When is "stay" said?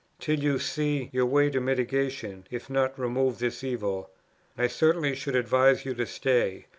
6.07-6.65